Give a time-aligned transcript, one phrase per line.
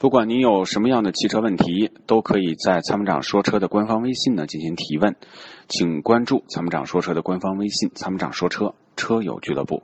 [0.00, 5.14] 不管您有什么样的汽车问题，都可以在参谋长说车的官方微信呢进行提问，
[5.68, 9.82] 请关注参谋长说车的官方微信“参谋长说车车友俱乐部”。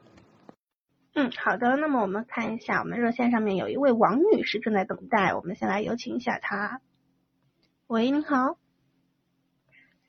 [1.12, 1.76] 嗯，好的。
[1.76, 6.80] 那么我们看一下，我们热线上面有一位王女士正在等待，我们先来有请一下她。
[7.86, 8.56] 喂，您好，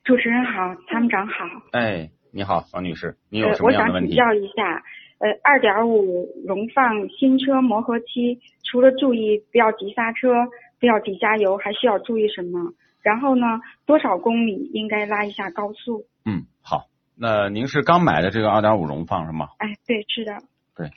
[0.04, 1.34] 主持人好，参谋长好。
[1.72, 4.12] 哎，你好，王女士，你有什么样的问题？
[4.12, 4.82] 我想请教一下。
[5.18, 10.28] 呃，二点五荣放新车磨合期，除了注意不要急刹车、
[10.78, 12.72] 不要急加油，还需要注意什么？
[13.02, 13.46] 然后呢，
[13.86, 16.06] 多少公里应该拉一下高速？
[16.24, 16.86] 嗯，好，
[17.16, 19.48] 那您是刚买的这个二点五荣放是吗？
[19.58, 20.42] 哎，对，是的。
[20.76, 20.90] 对，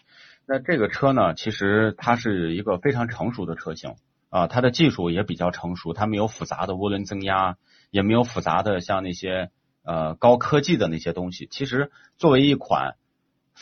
[0.46, 3.96] 那这个车呢，其实它是一个非常成熟的车型
[4.30, 7.58] 啊，它的技术也比较成熟，它没有复杂的涡轮增压，
[7.90, 9.50] 也没有复杂的像那些
[9.84, 11.48] 呃高科技的那些东西。
[11.50, 12.96] 其实作为一款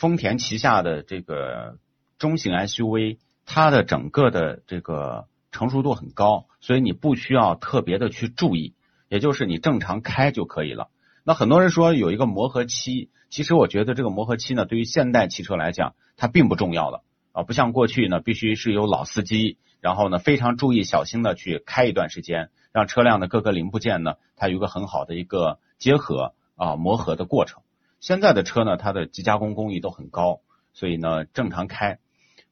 [0.00, 1.76] 丰田旗下的这个
[2.18, 8.72] 中型 SUV，它的整个的这个成熟度很高，所以你不需要特别的去注意，
[9.10, 10.88] 也就是你正常开就可以了。
[11.22, 27.60] 那很多人说有一个磨合期，其实我觉得这个磨合期呢，对于现代汽车来讲，它并不重要了啊，不像过去呢，必须是有老司机，然后呢非常注意小心的去开一段时间，让车辆的各个零部件呢，它有一个很好的一个结合啊磨合的过程。
[28.00, 30.40] 现在的车呢，它的机加工工艺都很高，
[30.72, 31.98] 所以呢正常开。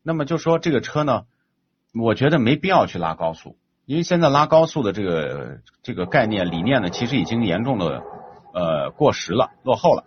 [0.02, 1.24] 那么就说这个车呢，
[1.94, 8.02] 我觉得没必要去拉高速，因为现在拉高速的这个这个概念理念呢，其实已经严重的
[8.52, 10.04] 呃过时了，落后了。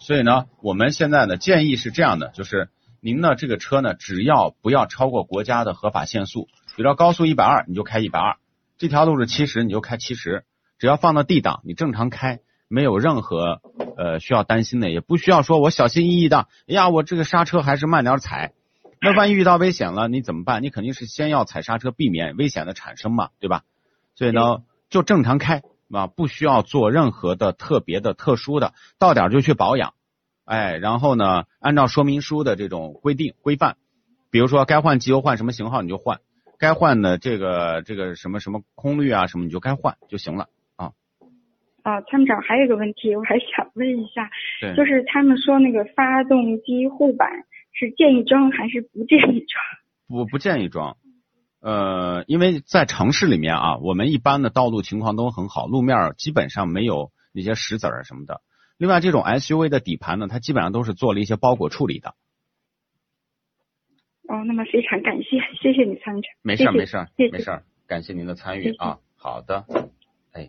[0.00, 8.38] 所以呢，我们现在呢建议是这样的，就是您呢这个车呢，只要不要超过国家的合法限速，比如说高速一百二，你就开一百二；
[8.76, 10.44] 这条路是七十，你就开七十。
[10.78, 12.40] 只要放到 D 档，你正常开。
[12.68, 13.60] 没有任何
[13.96, 16.46] 呃需要担心的，也不需要说我小心翼翼的。
[16.68, 18.52] 哎呀，我这个刹车还是慢点踩。
[19.00, 20.62] 那万一遇到危险了，你怎么办？
[20.62, 23.62] 你肯定是先要踩刹车，避免危险的产生嘛，对吧？
[24.16, 29.94] 所以呢，就正常开啊，不需要做任何的特别的、特殊的，到点就去保养。
[30.44, 33.76] 哎，然后呢，按照说明书的这种规定规范，
[34.30, 36.18] 比如说该换机油换什么型号你就换，
[36.58, 40.48] 该换的这个这个什么什么空滤啊什么你就该换就行了。
[41.82, 44.30] 啊，参谋长还有一个问题，我还想问一下，
[44.76, 47.30] 就是他们说那个发动机护板
[47.72, 49.64] 是建议装还是不建议装？
[50.08, 50.96] 不不建议装，
[51.60, 58.40] 呃，因为在城市里面啊，我们一般的道路情况都很好，路面基本上没有那些石子儿什么的。
[58.78, 62.14] 另外，这种 SUV 的底盘呢，它基本上都是做了一些包裹处理的。
[64.28, 66.30] 哦，那么非常感谢，谢谢你参谋长。
[66.42, 69.64] 没事没事没事，感谢您的参与啊，好的，
[70.32, 70.48] 哎。